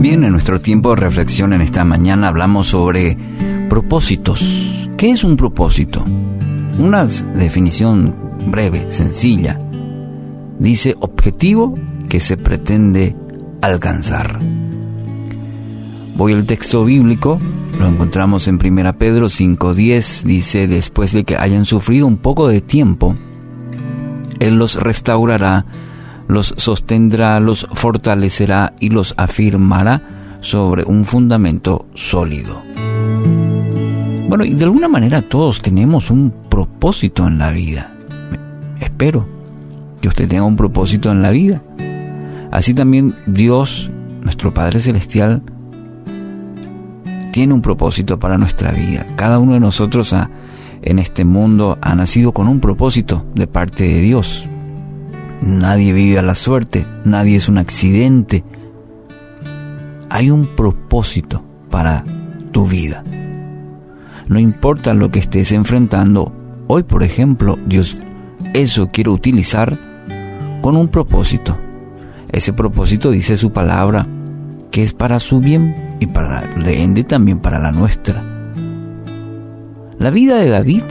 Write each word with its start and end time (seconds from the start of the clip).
Bien, 0.00 0.24
en 0.24 0.32
nuestro 0.32 0.60
tiempo 0.60 0.90
de 0.90 0.96
reflexión 0.96 1.52
en 1.52 1.60
esta 1.60 1.84
mañana 1.84 2.28
hablamos 2.28 2.68
sobre 2.68 3.16
propósitos. 3.68 4.88
¿Qué 4.96 5.10
es 5.10 5.24
un 5.24 5.36
propósito? 5.36 6.04
Una 6.78 7.04
definición 7.04 8.14
breve, 8.50 8.90
sencilla. 8.90 9.60
Dice 10.58 10.96
objetivo 11.00 11.74
que 12.08 12.20
se 12.20 12.36
pretende 12.36 13.14
alcanzar. 13.60 14.38
Voy 16.16 16.32
al 16.32 16.46
texto 16.46 16.84
bíblico, 16.84 17.38
lo 17.78 17.86
encontramos 17.86 18.48
en 18.48 18.56
1 18.56 18.98
Pedro 18.98 19.26
5.10, 19.26 20.22
dice, 20.22 20.66
después 20.66 21.12
de 21.12 21.24
que 21.24 21.36
hayan 21.36 21.64
sufrido 21.64 22.06
un 22.06 22.16
poco 22.16 22.48
de 22.48 22.60
tiempo, 22.60 23.14
Él 24.40 24.56
los 24.56 24.76
restaurará, 24.76 25.64
los 26.28 26.54
sostendrá, 26.56 27.40
los 27.40 27.66
fortalecerá 27.72 28.74
y 28.78 28.90
los 28.90 29.14
afirmará 29.16 30.02
sobre 30.40 30.84
un 30.84 31.04
fundamento 31.04 31.86
sólido. 31.94 32.62
Bueno, 34.28 34.44
y 34.44 34.52
de 34.52 34.64
alguna 34.64 34.88
manera 34.88 35.22
todos 35.22 35.62
tenemos 35.62 36.10
un 36.10 36.32
propósito 36.48 37.26
en 37.26 37.38
la 37.38 37.50
vida. 37.50 37.94
Espero 38.78 39.26
que 40.00 40.08
usted 40.08 40.28
tenga 40.28 40.44
un 40.44 40.56
propósito 40.56 41.10
en 41.10 41.22
la 41.22 41.30
vida. 41.30 41.62
Así 42.50 42.74
también 42.74 43.14
Dios, 43.26 43.90
nuestro 44.22 44.52
Padre 44.52 44.80
Celestial, 44.80 45.42
tiene 47.32 47.54
un 47.54 47.62
propósito 47.62 48.18
para 48.18 48.36
nuestra 48.36 48.72
vida. 48.72 49.06
Cada 49.16 49.38
uno 49.38 49.54
de 49.54 49.60
nosotros 49.60 50.14
en 50.88 50.98
este 50.98 51.26
mundo 51.26 51.76
ha 51.82 51.94
nacido 51.94 52.32
con 52.32 52.48
un 52.48 52.60
propósito 52.60 53.26
de 53.34 53.46
parte 53.46 53.84
de 53.84 54.00
Dios. 54.00 54.48
Nadie 55.42 55.92
vive 55.92 56.18
a 56.18 56.22
la 56.22 56.34
suerte, 56.34 56.86
nadie 57.04 57.36
es 57.36 57.46
un 57.46 57.58
accidente. 57.58 58.42
Hay 60.08 60.30
un 60.30 60.46
propósito 60.56 61.44
para 61.68 62.04
tu 62.52 62.66
vida. 62.66 63.04
No 64.28 64.38
importa 64.38 64.94
lo 64.94 65.10
que 65.10 65.18
estés 65.18 65.52
enfrentando, 65.52 66.32
hoy 66.68 66.84
por 66.84 67.02
ejemplo, 67.02 67.58
Dios 67.66 67.98
eso 68.54 68.90
quiere 68.90 69.10
utilizar 69.10 69.76
con 70.62 70.74
un 70.74 70.88
propósito. 70.88 71.54
Ese 72.32 72.54
propósito 72.54 73.10
dice 73.10 73.36
su 73.36 73.52
palabra, 73.52 74.06
que 74.70 74.84
es 74.84 74.94
para 74.94 75.20
su 75.20 75.40
bien 75.40 75.96
y 76.00 76.06
para 76.06 76.40
de 76.40 76.82
ende 76.82 77.04
también 77.04 77.40
para 77.40 77.58
la 77.58 77.72
nuestra. 77.72 78.37
La 79.98 80.10
vida 80.10 80.36
de 80.36 80.48
David 80.48 80.84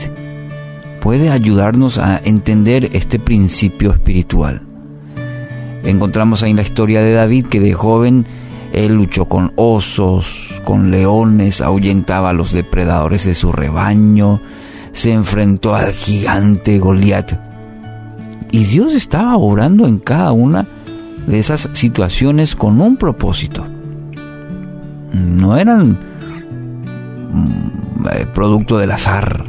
puede 1.00 1.30
ayudarnos 1.30 1.96
a 1.96 2.18
entender 2.18 2.90
este 2.92 3.18
principio 3.18 3.90
espiritual. 3.92 4.60
Encontramos 5.82 6.42
ahí 6.42 6.52
la 6.52 6.60
historia 6.60 7.00
de 7.00 7.12
David 7.12 7.46
que 7.46 7.58
de 7.60 7.72
joven 7.72 8.26
él 8.72 8.94
luchó 8.94 9.24
con 9.24 9.52
osos, 9.56 10.60
con 10.64 10.90
leones, 10.90 11.62
ahuyentaba 11.62 12.30
a 12.30 12.32
los 12.34 12.52
depredadores 12.52 13.24
de 13.24 13.32
su 13.32 13.50
rebaño, 13.50 14.42
se 14.92 15.12
enfrentó 15.12 15.74
al 15.74 15.92
gigante 15.92 16.78
Goliat. 16.78 17.32
Y 18.50 18.64
Dios 18.64 18.94
estaba 18.94 19.38
obrando 19.38 19.86
en 19.86 19.98
cada 19.98 20.32
una 20.32 20.68
de 21.26 21.38
esas 21.38 21.70
situaciones 21.72 22.54
con 22.54 22.78
un 22.80 22.98
propósito. 22.98 23.64
No 25.12 25.56
eran 25.56 25.98
producto 28.34 28.78
del 28.78 28.90
azar. 28.90 29.44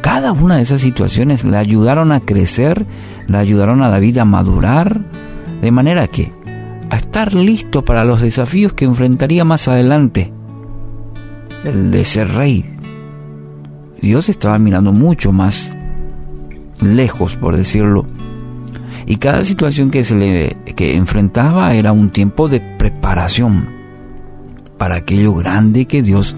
Cada 0.00 0.32
una 0.32 0.56
de 0.56 0.62
esas 0.62 0.80
situaciones 0.80 1.44
le 1.44 1.56
ayudaron 1.56 2.12
a 2.12 2.20
crecer, 2.20 2.86
le 3.26 3.38
ayudaron 3.38 3.82
a 3.82 3.88
David 3.88 4.18
a 4.18 4.24
madurar, 4.24 5.00
de 5.60 5.70
manera 5.70 6.06
que 6.06 6.32
a 6.90 6.96
estar 6.96 7.34
listo 7.34 7.84
para 7.84 8.04
los 8.04 8.22
desafíos 8.22 8.72
que 8.72 8.84
enfrentaría 8.84 9.44
más 9.44 9.68
adelante, 9.68 10.32
el 11.64 11.90
de 11.90 12.04
ser 12.04 12.32
rey. 12.32 12.64
Dios 14.00 14.28
estaba 14.28 14.58
mirando 14.58 14.92
mucho 14.92 15.32
más 15.32 15.72
lejos, 16.80 17.36
por 17.36 17.56
decirlo, 17.56 18.06
y 19.06 19.16
cada 19.16 19.44
situación 19.44 19.90
que 19.90 20.04
se 20.04 20.14
le 20.14 20.56
que 20.76 20.94
enfrentaba 20.94 21.74
era 21.74 21.92
un 21.92 22.10
tiempo 22.10 22.48
de 22.48 22.60
preparación 22.60 23.68
para 24.76 24.96
aquello 24.96 25.34
grande 25.34 25.86
que 25.86 26.02
Dios 26.02 26.36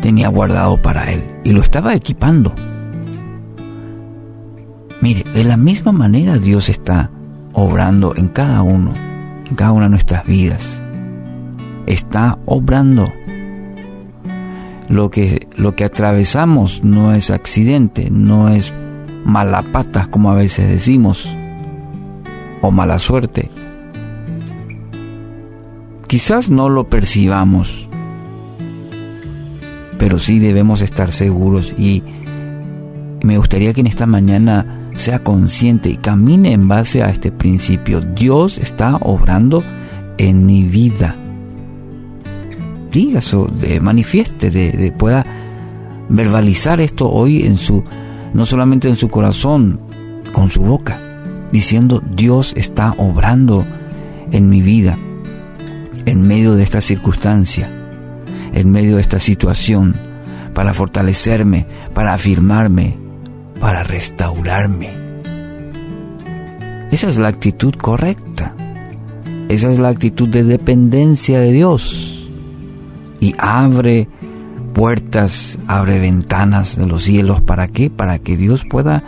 tenía 0.00 0.28
guardado 0.28 0.80
para 0.80 1.10
él 1.12 1.22
y 1.44 1.52
lo 1.52 1.60
estaba 1.60 1.94
equipando. 1.94 2.54
Mire, 5.00 5.24
de 5.32 5.44
la 5.44 5.56
misma 5.56 5.92
manera 5.92 6.38
Dios 6.38 6.68
está 6.68 7.10
obrando 7.52 8.14
en 8.16 8.28
cada 8.28 8.62
uno, 8.62 8.92
en 9.48 9.54
cada 9.54 9.72
una 9.72 9.84
de 9.84 9.90
nuestras 9.90 10.26
vidas. 10.26 10.82
Está 11.86 12.38
obrando. 12.44 13.10
Lo 14.88 15.10
que, 15.10 15.48
lo 15.56 15.76
que 15.76 15.84
atravesamos 15.84 16.82
no 16.82 17.14
es 17.14 17.30
accidente, 17.30 18.10
no 18.10 18.48
es 18.48 18.74
mala 19.24 19.62
pata 19.62 20.08
como 20.10 20.30
a 20.30 20.34
veces 20.34 20.68
decimos, 20.68 21.28
o 22.60 22.70
mala 22.70 22.98
suerte. 22.98 23.50
Quizás 26.08 26.50
no 26.50 26.68
lo 26.68 26.88
percibamos, 26.88 27.88
pero 30.00 30.18
sí 30.18 30.38
debemos 30.38 30.80
estar 30.80 31.12
seguros 31.12 31.74
y 31.76 32.02
me 33.22 33.36
gustaría 33.36 33.74
que 33.74 33.82
en 33.82 33.86
esta 33.86 34.06
mañana 34.06 34.88
sea 34.96 35.22
consciente 35.22 35.90
y 35.90 35.98
camine 35.98 36.54
en 36.54 36.68
base 36.68 37.02
a 37.02 37.10
este 37.10 37.30
principio. 37.30 38.00
Dios 38.00 38.56
está 38.56 38.96
obrando 38.96 39.62
en 40.16 40.46
mi 40.46 40.62
vida. 40.62 41.16
Diga 42.90 43.18
eso, 43.18 43.46
de, 43.46 43.78
manifieste, 43.80 44.50
de, 44.50 44.90
pueda 44.90 45.22
verbalizar 46.08 46.80
esto 46.80 47.10
hoy 47.10 47.42
en 47.42 47.58
su, 47.58 47.84
no 48.32 48.46
solamente 48.46 48.88
en 48.88 48.96
su 48.96 49.10
corazón, 49.10 49.80
con 50.32 50.48
su 50.48 50.62
boca, 50.62 50.98
diciendo 51.52 52.02
Dios 52.16 52.54
está 52.56 52.94
obrando 52.96 53.66
en 54.32 54.48
mi 54.48 54.62
vida, 54.62 54.98
en 56.06 56.26
medio 56.26 56.54
de 56.54 56.62
esta 56.62 56.80
circunstancia, 56.80 57.79
en 58.52 58.70
medio 58.70 58.96
de 58.96 59.02
esta 59.02 59.20
situación, 59.20 59.94
para 60.54 60.74
fortalecerme, 60.74 61.66
para 61.94 62.14
afirmarme, 62.14 62.96
para 63.60 63.84
restaurarme. 63.84 64.90
Esa 66.90 67.08
es 67.08 67.18
la 67.18 67.28
actitud 67.28 67.74
correcta. 67.74 68.54
Esa 69.48 69.70
es 69.70 69.78
la 69.78 69.88
actitud 69.88 70.28
de 70.28 70.44
dependencia 70.44 71.40
de 71.40 71.52
Dios. 71.52 72.28
Y 73.20 73.34
abre 73.38 74.08
puertas, 74.72 75.58
abre 75.66 75.98
ventanas 75.98 76.76
de 76.76 76.86
los 76.86 77.04
cielos. 77.04 77.42
¿Para 77.42 77.68
qué? 77.68 77.90
Para 77.90 78.18
que 78.18 78.36
Dios 78.36 78.64
pueda 78.68 79.04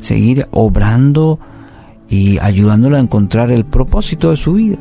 seguir 0.00 0.46
obrando 0.52 1.40
y 2.08 2.38
ayudándolo 2.38 2.96
a 2.96 3.00
encontrar 3.00 3.50
el 3.50 3.64
propósito 3.64 4.30
de 4.30 4.36
su 4.36 4.54
vida. 4.54 4.78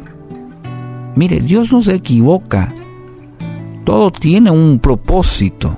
Mire, 1.16 1.41
Dios 1.41 1.72
no 1.72 1.81
se 1.81 1.96
equivoca. 1.96 2.74
Todo 3.88 4.12
tiene 4.12 4.52
un 4.52 4.80
propósito. 4.80 5.78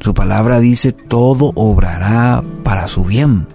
Su 0.00 0.14
palabra 0.14 0.58
dice, 0.58 0.92
todo 0.92 1.52
obrará 1.54 2.42
para 2.64 2.88
su 2.88 3.04
bien. 3.04 3.46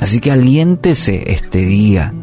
Así 0.00 0.20
que 0.20 0.32
aliéntese 0.32 1.30
este 1.30 1.66
día, 1.66 2.14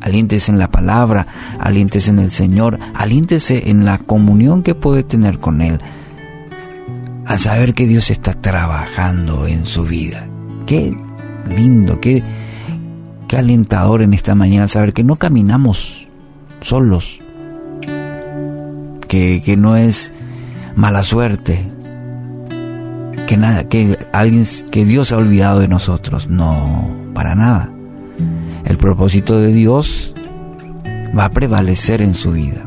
aliéntese 0.00 0.50
en 0.50 0.58
la 0.58 0.68
palabra, 0.68 1.28
aliéntese 1.60 2.10
en 2.10 2.18
el 2.18 2.32
Señor, 2.32 2.80
aliéntese 2.92 3.70
en 3.70 3.84
la 3.84 3.98
comunión 3.98 4.64
que 4.64 4.74
puede 4.74 5.04
tener 5.04 5.38
con 5.38 5.60
Él, 5.60 5.80
al 7.24 7.38
saber 7.38 7.72
que 7.72 7.86
Dios 7.86 8.10
está 8.10 8.32
trabajando 8.32 9.46
en 9.46 9.66
su 9.66 9.84
vida. 9.84 10.26
Qué 10.66 10.92
lindo, 11.48 12.00
qué, 12.00 12.24
qué 13.28 13.36
alentador 13.36 14.02
en 14.02 14.12
esta 14.12 14.34
mañana 14.34 14.66
saber 14.66 14.92
que 14.92 15.04
no 15.04 15.14
caminamos 15.14 16.08
solos, 16.62 17.20
que, 19.44 19.56
no 19.56 19.76
es 19.76 20.12
mala 20.74 21.02
suerte, 21.02 21.60
que 23.26 23.36
nada, 23.36 23.68
que 23.68 23.98
alguien, 24.12 24.44
que 24.70 24.84
Dios 24.84 25.12
ha 25.12 25.16
olvidado 25.16 25.60
de 25.60 25.68
nosotros. 25.68 26.28
No, 26.28 26.90
para 27.14 27.34
nada. 27.34 27.70
El 28.64 28.76
propósito 28.78 29.38
de 29.38 29.52
Dios 29.52 30.12
va 31.16 31.26
a 31.26 31.30
prevalecer 31.30 32.02
en 32.02 32.14
su 32.14 32.32
vida. 32.32 32.66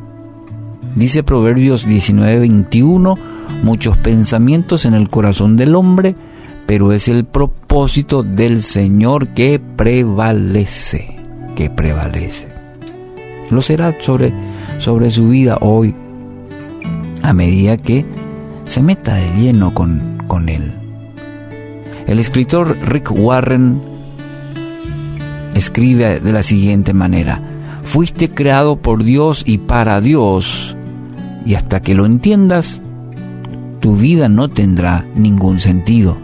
Dice 0.96 1.24
Proverbios 1.24 1.86
19:21, 1.88 3.18
muchos 3.64 3.98
pensamientos 3.98 4.86
en 4.86 4.96
el 4.96 5.08
corazón 5.08 5.56
del 5.56 5.76
hombre, 5.76 6.16
pero 6.66 6.94
es 6.94 7.08
el 7.08 7.26
propósito 7.26 8.24
del 8.24 8.64
Señor 8.64 9.30
que 9.30 9.60
prevalece, 9.60 11.16
que 11.56 11.70
prevalece. 11.70 12.50
Lo 13.52 13.62
será 13.62 13.96
sobre, 14.02 14.34
sobre 14.80 15.10
su 15.10 15.30
vida 15.30 15.58
hoy, 15.62 15.96
a 17.30 17.34
medida 17.34 17.78
que 17.78 18.06
se 18.66 18.82
meta 18.82 19.14
de 19.14 19.30
lleno 19.40 19.72
con, 19.76 20.18
con 20.28 20.50
Él. 20.50 20.74
El 22.08 22.18
escritor 22.18 22.76
Rick 22.82 23.12
Warren 23.12 23.80
escribe 25.54 26.20
de 26.22 26.32
la 26.32 26.42
siguiente 26.42 26.92
manera, 26.92 27.40
fuiste 27.84 28.30
creado 28.30 28.78
por 28.78 29.04
Dios 29.04 29.44
y 29.46 29.60
para 29.60 30.02
Dios, 30.02 30.76
y 31.46 31.54
hasta 31.54 31.84
que 31.84 31.94
lo 31.94 32.08
entiendas, 32.08 32.82
tu 33.80 33.96
vida 33.96 34.28
no 34.28 34.50
tendrá 34.50 35.06
ningún 35.14 35.60
sentido. 35.60 36.18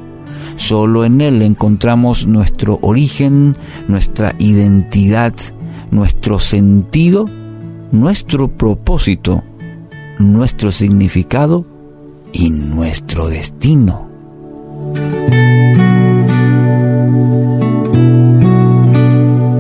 Solo 0.56 1.06
en 1.06 1.22
Él 1.22 1.44
encontramos 1.44 2.26
nuestro 2.26 2.80
origen, 2.82 3.56
nuestra 3.88 4.34
identidad, 4.40 5.36
nuestro 5.92 6.40
sentido, 6.40 7.30
nuestro 7.92 8.48
propósito, 8.48 9.44
nuestro 10.20 10.72
significado 10.72 11.66
y 12.32 12.50
nuestro 12.50 13.28
destino. 13.28 14.08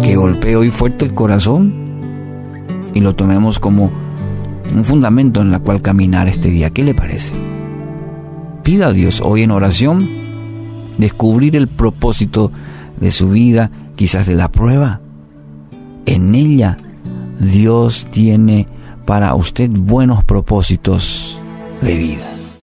Que 0.01 0.15
golpee 0.15 0.55
hoy 0.55 0.69
fuerte 0.69 1.05
el 1.05 1.13
corazón 1.13 1.73
y 2.93 3.01
lo 3.01 3.15
tomemos 3.15 3.59
como 3.59 3.91
un 4.73 4.85
fundamento 4.85 5.41
en 5.41 5.51
la 5.51 5.59
cual 5.59 5.81
caminar 5.81 6.27
este 6.27 6.49
día. 6.49 6.69
¿Qué 6.69 6.83
le 6.83 6.93
parece? 6.93 7.33
Pida 8.63 8.87
a 8.87 8.93
Dios 8.93 9.21
hoy 9.21 9.43
en 9.43 9.51
oración 9.51 10.07
descubrir 10.97 11.55
el 11.55 11.67
propósito 11.67 12.51
de 12.99 13.11
su 13.11 13.29
vida, 13.29 13.71
quizás 13.95 14.27
de 14.27 14.35
la 14.35 14.51
prueba. 14.51 15.01
En 16.05 16.35
ella 16.35 16.77
Dios 17.39 18.07
tiene 18.11 18.67
para 19.05 19.35
usted 19.35 19.69
buenos 19.69 20.23
propósitos 20.23 21.39
de 21.81 21.95
vida. 21.95 22.34